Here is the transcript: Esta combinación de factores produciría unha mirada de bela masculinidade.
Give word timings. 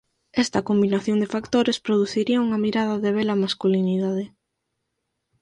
Esta 0.43 0.63
combinación 0.69 1.17
de 1.19 1.31
factores 1.35 1.79
produciría 1.85 2.43
unha 2.45 2.61
mirada 2.65 2.95
de 3.03 3.09
bela 3.17 3.39
masculinidade. 3.43 4.25